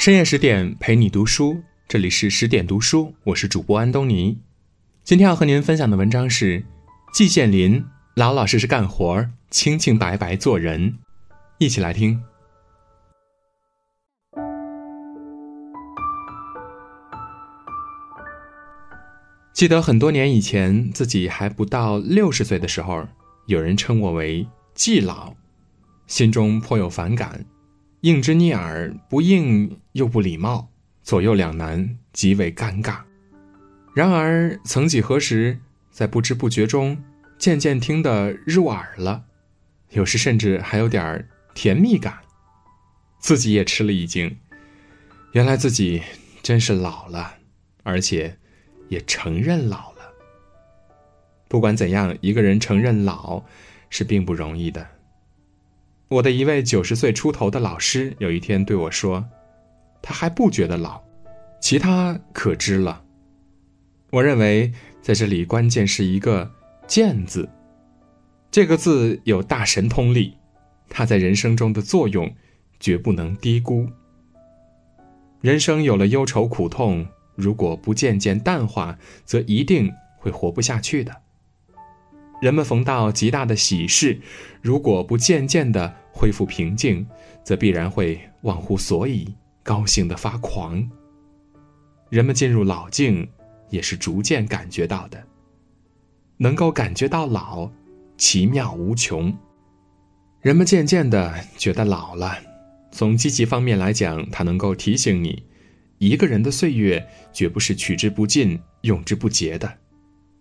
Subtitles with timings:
[0.00, 4.38] 深夜十点陪你读书，这里是十点读书，我是主播安东尼。
[5.04, 6.64] 今天要和您分享的文章是
[7.12, 7.84] 季羡林
[8.16, 10.96] 老老实实干活，清清白白做人。
[11.58, 12.18] 一起来听。
[19.52, 23.06] 记得很多年以前，自己还不到六十岁的时候，
[23.48, 25.34] 有人称我为季老，
[26.06, 27.44] 心中颇有反感。
[28.00, 30.70] 应之逆耳，不应又不礼貌，
[31.02, 33.00] 左右两难，极为尴尬。
[33.94, 35.58] 然而，曾几何时，
[35.90, 37.02] 在不知不觉中，
[37.38, 39.24] 渐渐听得入耳了，
[39.90, 42.20] 有时甚至还有点甜蜜感。
[43.18, 44.38] 自己也吃了一惊，
[45.32, 46.02] 原来自己
[46.42, 47.34] 真是老了，
[47.82, 48.38] 而且
[48.88, 49.98] 也承认老了。
[51.48, 53.42] 不管怎样，一个人承认老，
[53.90, 54.86] 是并不容易的。
[56.10, 59.24] 我的一位九十岁出头的老师有一天对我说
[60.02, 61.00] ：“他还不觉得老，
[61.60, 63.04] 其他可知了。”
[64.10, 66.50] 我认为在这里关键是一个
[66.88, 67.48] “见”字，
[68.50, 70.36] 这个字有大神通力，
[70.88, 72.34] 它在人生中的作用
[72.80, 73.88] 绝不能低估。
[75.40, 81.14] 人生有了忧愁苦痛，如果不渐渐淡化，则一定会活不下去的。
[82.42, 84.18] 人们逢到极大的喜事，
[84.60, 87.06] 如果不渐渐的恢复平静，
[87.44, 90.88] 则必然会忘乎所以，高兴的发狂。
[92.08, 93.28] 人们进入老境，
[93.68, 95.22] 也是逐渐感觉到的。
[96.36, 97.70] 能够感觉到老，
[98.16, 99.36] 奇妙无穷。
[100.40, 102.36] 人们渐渐的觉得老了，
[102.90, 105.44] 从积极方面来讲，它能够提醒你，
[105.98, 109.70] 一个人的岁月绝不是取之不尽、用之不竭的。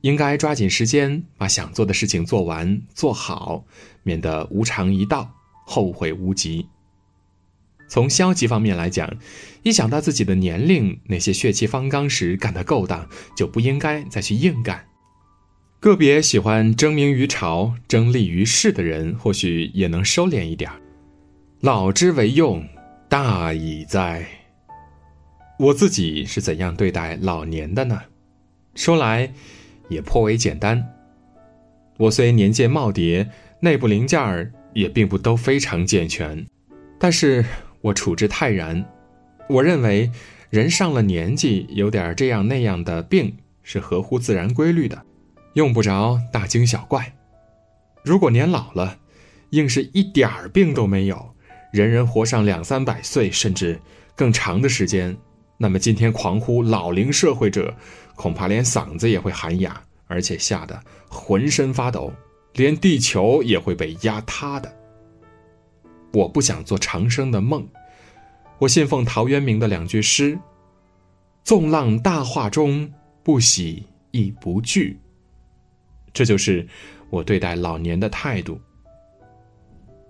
[0.00, 3.64] 应该抓紧时间把想做的事情做完做好，
[4.02, 5.32] 免得无常一到
[5.64, 6.68] 后悔无及。
[7.88, 9.16] 从消极方面来讲，
[9.62, 14.84] 一想到自己的年龄，那些血气方刚时干得勾当，就不应该再去硬干。
[15.80, 20.70] 个别喜欢争名于朝、争利于世的人，或许也能收敛一点。
[21.60, 22.66] 老之为用，
[23.08, 24.26] 大矣哉！
[25.58, 28.00] 我自己是怎样对待老年的呢？
[28.74, 29.32] 说来。
[29.90, 30.82] 也颇为简单。
[31.98, 33.28] 我虽年届耄耋，
[33.60, 36.44] 内部零件儿也并不都非常健全，
[36.98, 37.44] 但是
[37.80, 38.84] 我处之泰然。
[39.48, 40.10] 我认为，
[40.50, 45.02] 人上了年纪，有点这样那样的病是合乎自然规律的，
[45.54, 47.14] 用不着大惊小怪。
[48.02, 48.98] 如果年老了，
[49.50, 51.34] 硬是一点儿病都没有，
[51.72, 53.80] 人人活上两三百岁甚至
[54.16, 55.16] 更长的时间。
[55.56, 57.72] 那么今天狂呼老龄社会者，
[58.16, 62.12] 恐怕连嗓子也会喊哑，而且吓得浑身发抖，
[62.54, 64.72] 连地球也会被压塌的。
[66.12, 67.66] 我不想做长生的梦，
[68.58, 70.38] 我信奉陶渊明的两句诗
[71.42, 72.92] ：“纵浪大化中，
[73.22, 74.98] 不喜亦不惧。”
[76.14, 76.66] 这就是
[77.10, 78.60] 我对待老年的态度。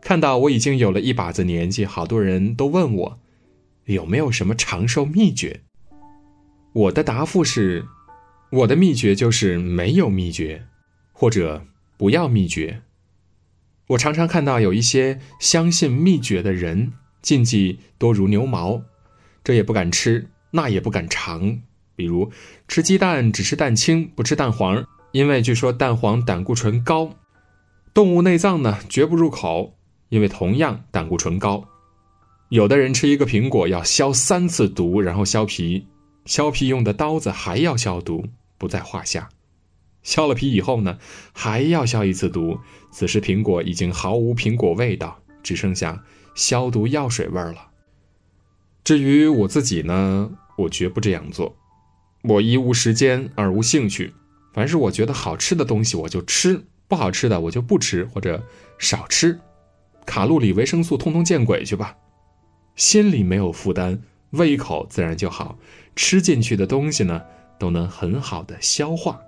[0.00, 3.18] 看到我已经有了一把子年纪，好多人都问我。
[3.84, 5.60] 有没有什么长寿秘诀？
[6.72, 7.84] 我的答复是，
[8.50, 10.64] 我的秘诀就是没有秘诀，
[11.12, 11.64] 或者
[12.02, 12.82] 不要秘诀。
[13.90, 18.82] 我常常看到有一些相信秘诀的人，禁忌多如牛毛，
[19.44, 21.60] 这也不敢吃，那也不敢尝。
[21.94, 22.32] 比如
[22.66, 27.14] 吃鸡蛋只吃蛋清，不吃蛋黄，因为据说蛋黄胆固醇高。
[27.94, 29.76] 动物内脏呢，绝不入口，
[30.08, 31.68] 因为同样胆固醇高。
[32.48, 35.86] 有的人吃一个苹果要消三次毒，然后削皮，
[36.24, 38.26] 削皮用的刀子还要消毒，
[38.58, 39.28] 不在话下。
[40.02, 40.98] 削了皮以后呢，
[41.32, 42.58] 还要消一次毒，
[42.90, 46.02] 此时苹果已经毫无苹果味道，只剩下
[46.34, 47.68] 消毒药水味儿了。
[48.84, 51.56] 至于我自己呢，我绝不这样做。
[52.22, 54.12] 我一无时间，二无兴趣，
[54.52, 58.44] 凡是我觉得好吃的东西我就吃，不好吃的我就不吃或者
[58.78, 59.38] 少吃，
[60.04, 61.96] 卡路里、维生素通通见鬼去吧。
[62.74, 64.00] 心里没有负担，
[64.30, 65.58] 胃口自然就好，
[65.94, 67.22] 吃进去的东西呢，
[67.58, 69.20] 都能很好的消化。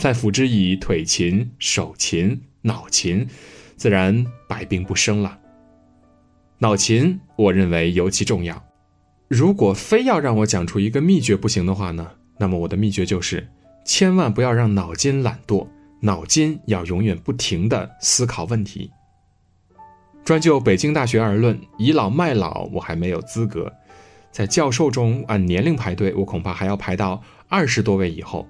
[0.00, 3.26] 再辅之以腿勤、手勤、脑勤，
[3.76, 5.38] 自然百病不生了。
[6.56, 8.64] 脑勤，我认为尤其重要。
[9.28, 13.46] 如果非要让我讲出一个秘诀不行的话呢，那么我的秘诀就是，
[13.84, 15.68] 千万不要让脑筋懒惰，
[16.00, 18.90] 脑筋要永远不停的思考问题。
[20.24, 23.70] 专就北京大学而论，倚老卖老，我还没有资格。
[24.30, 28.48] 在教授中按年龄排队，我恐怕还要排到二十多位以后。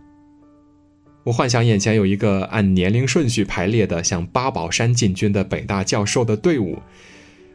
[1.24, 6.78] 我幻想眼前有一个按年龄顺序排列的，向八宝山进军的北大教授的队伍，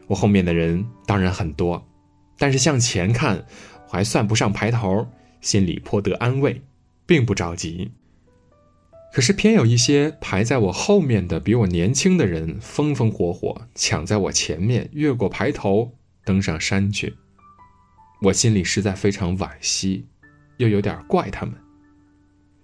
[0.06, 1.84] 我后面的人当然很多。
[2.38, 3.44] 但是向前看，
[3.88, 5.08] 还算不上排头，
[5.40, 6.62] 心里颇得安慰，
[7.06, 7.90] 并不着急。
[9.12, 15.90] 可是偏有一些排在我后面的比我年轻的人，风风火火抢在我前面，越过排头
[16.24, 17.14] 登上山去。
[18.22, 20.06] 我心里实在非常惋惜，
[20.58, 21.54] 又有点怪他们。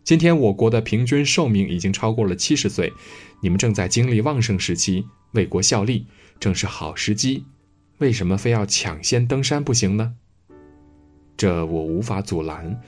[0.04, 2.92] 今天我国的平均寿命已经超过了七十岁，
[3.40, 6.06] 你们正在经历旺盛时期，为国效力，
[6.40, 7.44] 正是好时机。
[7.98, 10.14] 为什么非要抢先登山不行呢？
[11.36, 12.80] 这我无法阻拦，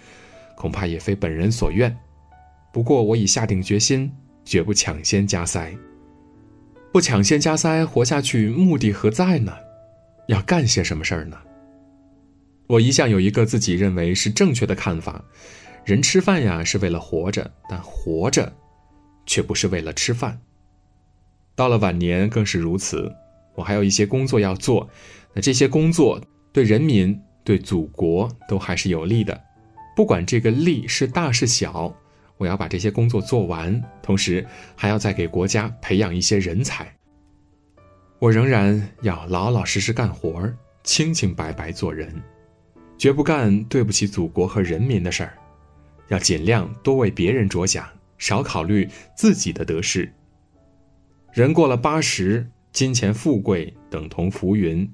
[0.56, 1.96] 恐怕也非本人所愿。
[2.72, 4.10] 不过我已下定决心，
[4.44, 5.72] 绝不抢先加塞。
[6.92, 9.52] 不抢先加塞，活下去目的何在呢？
[10.26, 11.36] 要干些什么事儿呢？
[12.66, 15.24] 我一向有一个自己认为是正确的看法：
[15.84, 18.52] 人吃饭呀是为了活着，但活着，
[19.26, 20.40] 却不是为了吃饭。
[21.54, 23.12] 到了晚年更是如此。
[23.54, 24.88] 我还有一些工作要做，
[25.32, 26.20] 那这些工作
[26.52, 29.40] 对人民、对祖国都还是有利的。
[29.94, 31.94] 不管这个利是大是小，
[32.36, 34.44] 我要把这些工作做完，同时
[34.74, 36.92] 还要再给国家培养一些人才。
[38.18, 42.12] 我仍然要老老实实干活儿清清白白做人，
[42.98, 45.38] 绝不干对不起祖国和人民的事儿。
[46.08, 50.12] 要尽量多为别人着想，少考虑自己的得失。
[51.32, 52.48] 人过了八十。
[52.72, 54.92] 金钱富贵等同浮云，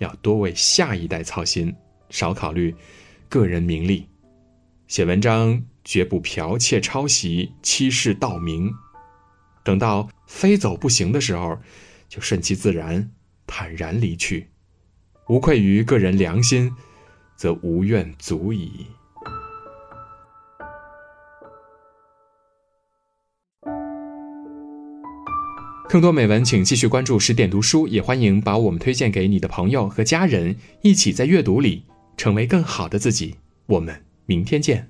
[0.00, 1.74] 要多为下一代操心，
[2.10, 2.74] 少考虑
[3.30, 4.06] 个人名利。
[4.86, 8.70] 写文章绝不剽窃、抄袭、欺世盗名。
[9.64, 11.58] 等到非走不行的时候，
[12.06, 13.10] 就顺其自然，
[13.46, 14.46] 坦然离去，
[15.28, 16.70] 无愧于个人良心，
[17.34, 18.88] 则无怨足矣。
[25.92, 31.84] 更多美文，请继续关注十点读书，也欢迎把我们推荐给你的朋友和家人，一起在阅读里
[32.16, 33.36] 成为更好的自己。
[33.66, 33.94] 我们
[34.24, 34.88] 明天见。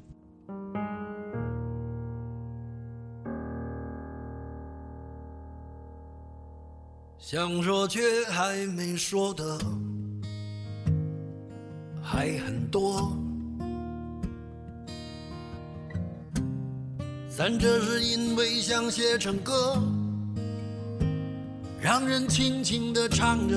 [7.18, 8.00] 想说却
[8.30, 9.58] 还没说的
[12.00, 13.12] 还很多，
[17.28, 19.82] 咱这是因为想写成歌。
[21.82, 23.56] 让人轻轻地唱着，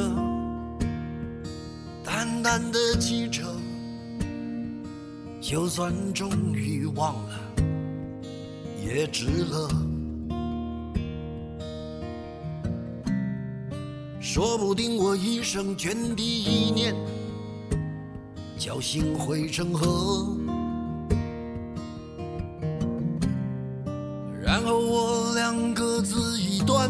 [2.04, 3.44] 淡淡的记着，
[5.40, 7.40] 就算终于忘了，
[8.84, 9.70] 也值了。
[14.20, 16.96] 说不定我一生涓滴一念，
[18.58, 20.36] 侥幸汇成河，
[24.44, 26.90] 然后我俩各自一端。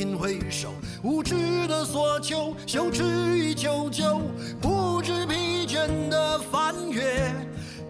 [0.00, 1.34] 频频回首，无知
[1.68, 3.04] 的索求，羞耻
[3.36, 4.18] 与求救，
[4.58, 7.30] 不知疲倦的翻越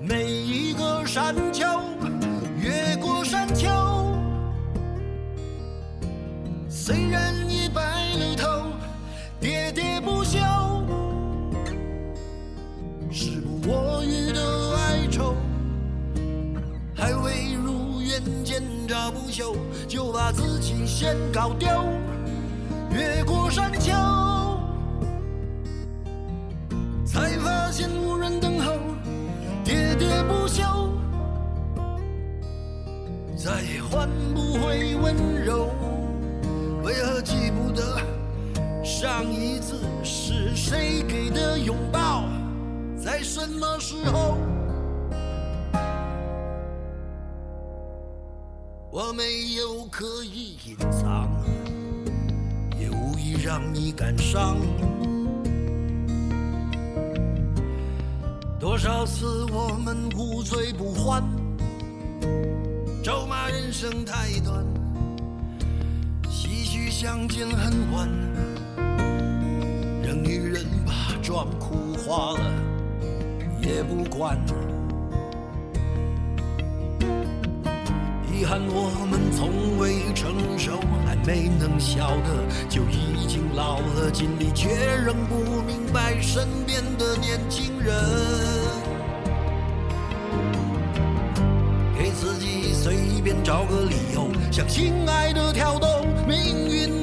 [0.00, 1.64] 每一个山丘，
[20.30, 21.66] 把自己先搞丢，
[22.92, 23.90] 越过山丘，
[27.04, 28.75] 才发现无人等候，
[29.64, 30.62] 喋喋不休，
[33.37, 35.68] 再也换不回温柔。
[36.84, 38.00] 为何记不得
[38.84, 42.22] 上一次是谁给的拥抱，
[42.96, 44.38] 在什么时候？
[48.92, 51.30] 我没有刻意隐藏，
[52.76, 54.56] 也无意让你感伤。
[58.59, 61.23] 多少次我们无醉不欢，
[63.00, 64.66] 咒骂人生太短，
[66.25, 68.09] 唏嘘相见恨晚，
[70.02, 72.52] 让女人把妆哭花了
[73.62, 74.37] 也不管。
[78.40, 84.11] 遗憾，我们从未成熟，还没能晓得，就已经老了。
[84.11, 84.70] 尽力，却
[85.04, 87.94] 仍不明白身边的年轻人。
[91.99, 97.00] 给自己随便找个理由，向心爱的跳动，命运。